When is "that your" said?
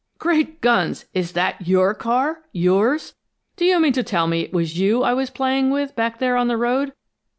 1.33-1.93